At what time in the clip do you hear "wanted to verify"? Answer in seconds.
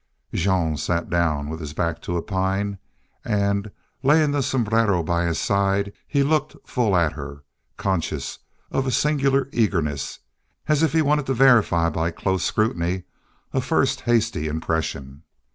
11.03-11.87